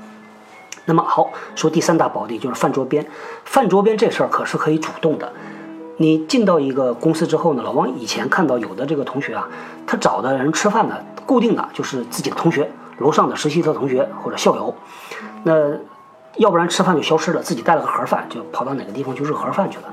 [0.84, 3.06] 那么好，说第三大宝地就是饭桌边，
[3.46, 5.32] 饭桌边这事儿可是可以主动的。
[5.96, 9.48] 你进到一个公司之后呢，老王以前看到有的这个同学啊，
[9.86, 10.96] 他找的人吃饭呢。
[11.26, 14.74] 固定的就是自己的同学，楼上的实习的同学或者校友，
[15.42, 15.52] 那
[16.36, 19.84] 要不然吃饭就消失了，自己带了个盒饭就跑到哪个地方去热盒饭去了，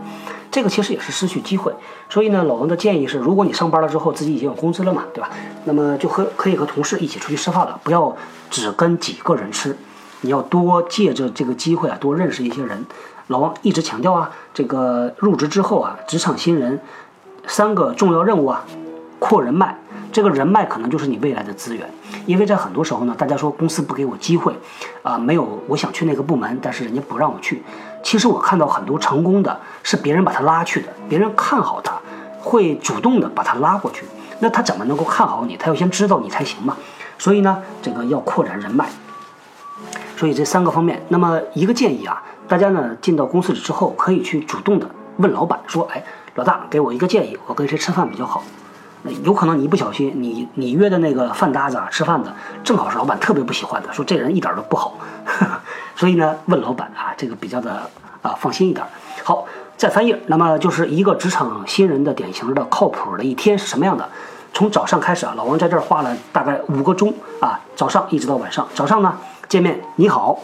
[0.50, 1.72] 这个其实也是失去机会。
[2.10, 5.30] 所以呢，老王的建议是，如果你上班了之后自己已经有工资了嘛，对吧？
[5.66, 8.16] 那么就和可以和同事一起出去吃饭了，不要
[8.50, 9.78] 只跟几个人吃，
[10.22, 12.86] 你要多借着这个机会啊，多认识一些人。
[13.28, 16.82] 老王一直强调啊，这个入职之后啊，职场新人
[17.46, 18.66] 三个重要任务啊，
[19.20, 19.78] 扩人脉。
[20.12, 21.90] 这个人脉可能就是你未来的资源，
[22.26, 24.54] 因为在很多时候呢，大家说公司不给我机会，
[25.04, 27.64] 啊，没有我想去那个部门，但是人家不让我去。
[28.04, 31.94] 其实我看到很多成功的，是别人把他拉去的，别人看好他，
[32.40, 34.06] 会主动的把他拉过去。
[34.40, 35.56] 那他怎么能够看好你？
[35.56, 36.76] 他要先知道你才行嘛。
[37.18, 38.90] 所以呢，这个要扩展人脉。
[40.18, 46.04] 所以这三个方面，那么一个建议啊，大家呢进到公司里之后，可以去主动的问老板说，哎，
[46.36, 48.44] 老大给我一个建议，我跟谁吃饭比较好？
[49.24, 52.32] 有可能你一不小心，你你约的那个饭搭子啊，吃饭的
[52.64, 54.94] 正好是老板特别不喜欢的，说这人一点都不好，
[55.96, 57.90] 所以呢，问老板啊，这个比较的
[58.22, 58.86] 啊放心一点。
[59.24, 59.46] 好，
[59.78, 64.08] 再翻页，那么就是一个职场新人的典型的靠谱的一天是什么样的？
[64.54, 68.68] 从早上开始啊，老王在这儿画了大概五个钟啊，早上一直到晚上。
[68.76, 70.38] 早上呢见面你好，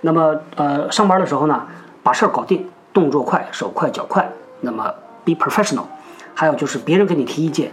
[0.00, 1.66] 那么呃上班的时候呢，
[2.02, 4.28] 把事儿搞定，动作快，手快脚快，
[4.62, 4.92] 那么
[5.24, 5.84] be professional。
[6.34, 7.70] 还有就是别人给你提意见。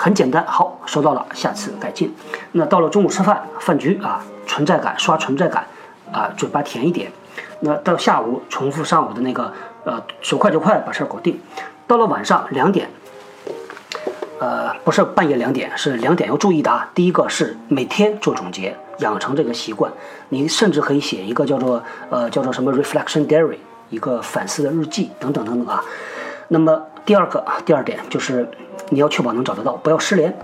[0.00, 2.14] 很简单，好，收到了，下次改进。
[2.52, 5.66] 那到了中午吃饭饭局啊，存在感刷存在感，
[6.12, 7.10] 啊，嘴巴甜一点。
[7.58, 11.36] 那到下午重复上午的那个，呃，手快就快，把事儿搞定。
[11.88, 12.88] 到了晚上两点，
[14.38, 16.88] 呃，不是半夜两点，是两点要注意的啊。
[16.94, 19.90] 第一个是每天做总结，养成这个习惯。
[20.28, 23.58] 你甚至可以写一个叫做呃叫做什么 reflection diary，
[23.90, 25.82] 一个反思的日记等等等等啊。
[26.46, 28.46] 那么第二个第二点就是。
[28.90, 30.34] 你要确保能找得到，不要失联。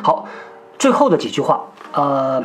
[0.00, 0.28] 好，
[0.78, 1.60] 最后的几句话，
[1.92, 2.40] 呃，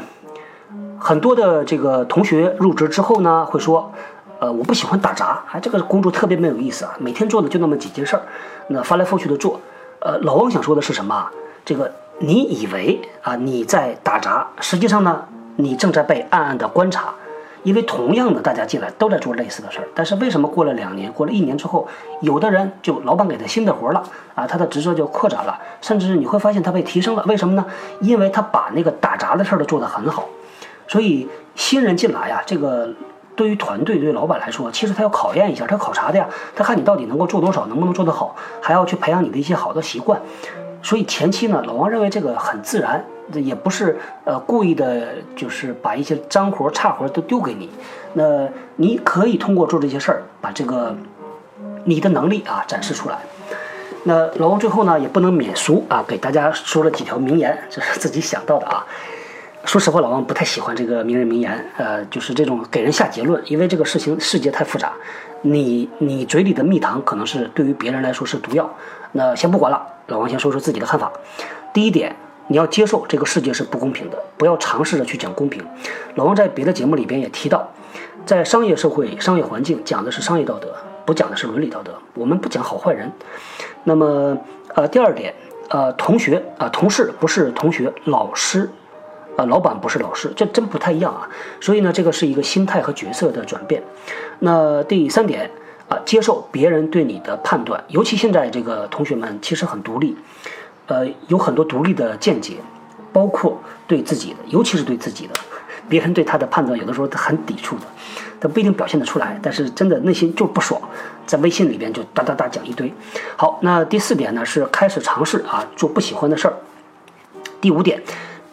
[0.98, 3.92] 很多的这个同学入职之后呢，会说，
[4.40, 8.24] 呃，我不喜欢打杂，啊，这个工作特别没有意思啊，每天做的就那么几件事儿，
[8.70, 9.62] 那翻来覆去的做。
[10.00, 11.30] 呃，老王想说的是什么？
[11.64, 15.24] 这个你以为啊你在打杂，实际上呢，
[15.58, 17.14] 你正在被暗暗的观察。
[17.68, 21.86] 因为同样的，大家进来都在做类似的事儿，但是为什么过了两年，过了一年之后，
[22.22, 24.02] 有的人就老板给他新的活了
[24.36, 27.26] 啊，他的职责就扩展了，甚至你会发现他被提升了。
[27.28, 27.66] 为什么呢？
[28.00, 30.24] 因为他把那个打杂的事儿都做得很好。
[30.88, 32.90] 所以新人进来呀，这个
[33.36, 36.26] 对于团队、对于老板来说，其实他要考验一下，他考察的呀，
[36.56, 40.22] 他看你到底能够做多少，能不能做得好，还要去培养你的一些好的习惯。
[40.82, 43.04] 所以前期呢，老王认为这个很自然。
[43.32, 47.70] 这也不是呃故意的，就是把一些脏活差活都丢给你。
[48.14, 50.96] 那你可以通过做这些事儿，把这个
[51.84, 53.18] 你的能力啊展示出来。
[54.04, 58.86] 那老王最后呢也不能免俗啊，给大家说了几条名言，这是自己想到的啊。
[59.66, 64.94] 说实话，老王不太喜欢这个名人名言，呃，就是这种给人下结论，因为这个事情世界太复杂。
[65.42, 68.70] 你你嘴里的蜜糖可能是对于别人来说是毒药。
[69.12, 71.12] 那先不管了，老王先说说自己的看法。
[71.74, 72.16] 第一点。
[72.48, 75.64] 你要接受这个世界是不公平的，不要尝试着去讲公平。
[76.16, 77.70] 老王在别的节目里边也提到，
[78.26, 80.74] 在商业社会、商业环境讲的是商业道德，
[81.06, 81.92] 不讲的是伦理道德。
[82.14, 83.12] 我们不讲好坏人。
[83.84, 84.38] 那么，
[84.76, 85.34] 呃，第二点，
[85.70, 88.70] 呃，同学啊，同事不是同学，老师，
[89.36, 91.28] 呃，老板不是老师，这真不太一样啊。
[91.60, 93.84] 所以呢，这个是一个心态和角色的转变。
[94.40, 95.52] 那第三点
[95.90, 100.18] 啊，接受别人对你的判断，尤其现在这个同学们其实很独立。
[100.88, 102.56] 呃，有很多独立的见解，
[103.12, 105.34] 包括对自己的，尤其是对自己的，
[105.90, 107.84] 别人对他的判断，有的时候他很抵触的，
[108.40, 110.82] 他不一定表现得出来，但是真的内心就不爽，
[111.26, 112.94] 在微信里边就哒哒哒讲一堆。
[113.36, 116.54] 好，那第四点呢是开始尝试啊做不喜欢的事儿。
[117.60, 118.02] 第五点，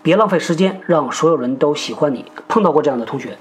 [0.03, 2.25] 别浪费时间，让所有人都喜欢你。
[2.49, 3.39] 碰到过这样的同学，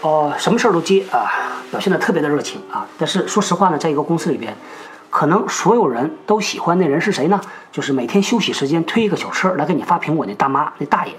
[0.00, 1.28] 哦，什么事儿都接啊，
[1.70, 4.56] 表现得特别的热情啊，但是说实话呢，在一个公司里边。
[5.16, 7.40] 可能所有人都喜欢那人是谁呢？
[7.72, 11.12] 就是每天休息时间推一个小车来给你发苹果那大妈那大爷，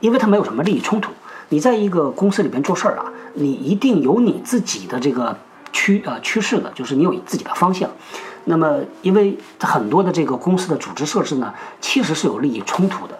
[0.00, 1.12] 因为他没有什么利益冲突。
[1.50, 3.04] 你在一个公司里边做事儿啊，
[3.34, 5.38] 你一定有你自己的这个
[5.72, 7.88] 趋呃趋势的，就是你有自己的方向。
[8.46, 13.16] 那么，因为很多的这个公司的组织设置呢，其实是有利益冲突的。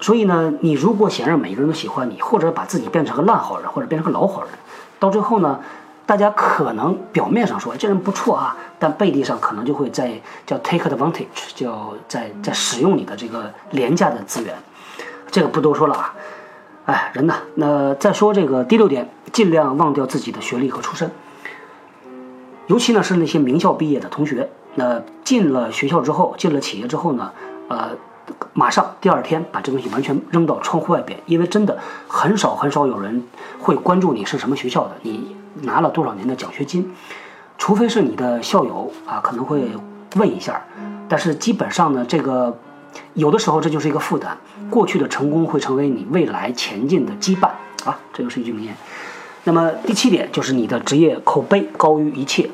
[0.00, 4.52] 所以呢，你如果想让每个人都喜欢你，或者把自己变成个烂好人，或者变成个老好人，
[4.98, 5.60] 到最后呢，
[6.06, 10.12] 大家可能表面上说这人不错啊，但背地上可能就会在
[10.46, 14.54] 叫 take advantage，叫在在使用你的这个廉价的资源。
[15.30, 16.14] 这个不多说了啊。
[16.86, 17.34] 哎，人呢？
[17.56, 21.10] 那再说这个第六点，尽量忘掉自己的学历和出身，
[22.68, 24.48] 尤其呢是那些名校毕业的同学。
[24.76, 27.32] 那进了学校之后，进了企业之后呢，
[27.68, 27.90] 呃。
[28.54, 31.78] 马上第二天把这东西完全扔到窗户外边，因为真的
[32.08, 33.22] 很少很少有人
[33.60, 36.92] 会关注你是什么学校的，你拿了多少年的奖学金，
[37.58, 39.68] 除非是你的校友啊，可能会
[40.16, 40.62] 问一下，
[41.08, 42.56] 但是基本上呢，这个
[43.14, 44.36] 有的时候这就是一个负担。
[44.70, 47.48] 过去的成功会成为你未来前进的羁绊
[47.84, 48.74] 啊，这就是一句名言。
[49.44, 52.50] 那么第七点就是你的职业口碑高于一切，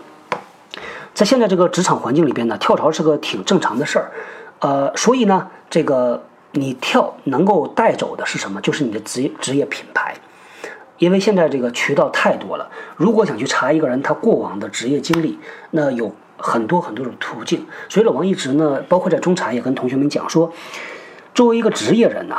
[1.15, 4.11] 在现在这个职场环境里边呢，跳槽是个挺正常的事儿。
[4.59, 6.23] 呃，所以呢，这个
[6.53, 8.61] 你跳能够带走的是什么？
[8.61, 10.15] 就是你的职业职业品牌，
[11.03, 12.71] 因为现在这个渠道太多了。
[12.97, 15.37] 如果想去查一个人他过往的职业经历，
[15.73, 17.67] 那有很多很多种途径。
[17.89, 20.53] 所以老王一直呢，包括在中茶也跟同学们讲说，
[21.35, 22.37] 作为一个职业人呐，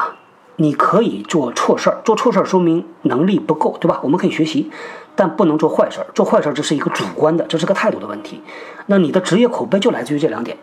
[0.55, 3.99] 你可以做错事儿，做错事儿说明能力不够，对吧？
[4.01, 4.71] 我们可以学习，
[5.13, 6.07] 但不能做坏事儿。
[6.15, 8.41] 做坏事儿这是一个主观的，这是个态度的问题。
[8.85, 10.57] 那你的职业口碑就来自于这两点。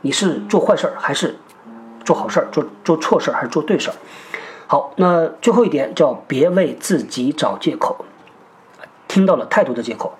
[0.00, 1.36] 你是做坏事儿还是
[2.04, 2.48] 做好事儿？
[2.50, 3.94] 做做错事儿还是做对事儿？
[4.66, 8.04] 好，那最后一点叫别为自己找借口。
[9.06, 10.14] 听到了太多的借口。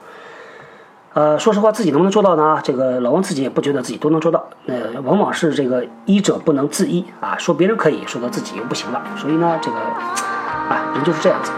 [1.15, 2.61] 呃，说实话，自己能不能做到呢？
[2.63, 4.45] 这个老王自己也不觉得自己都能做到。
[4.65, 9.01] 那往往是这个医者不能自医啊，说别人可以，说到自己又不行了。
[9.17, 11.53] 所以呢，这个啊，人就是这样子。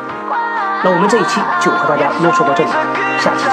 [0.85, 2.71] 那我们这一期就和大家啰嗦到这里，
[3.19, 3.53] 下期见。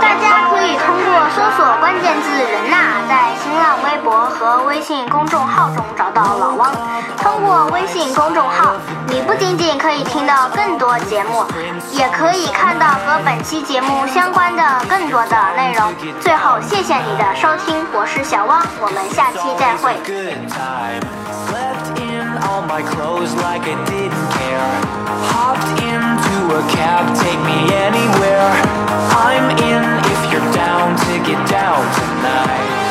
[0.00, 6.91] 大家可以通过搜索关键字“人呐”在新浪微博和微信公众号中找到老汪。
[7.82, 8.76] 微信公众号，
[9.08, 11.44] 你不仅仅可以听到更多节目，
[11.90, 15.92] 也可以看到和本期节目相关的更多的内容。
[16.20, 19.98] 最后，谢谢你的收听，我是小汪，我们下期再会。
[22.42, 24.72] All my clothes like I didn't care
[25.30, 28.50] Hopped into a cab, take me anywhere
[29.10, 32.81] I'm in if you're down to get down tonight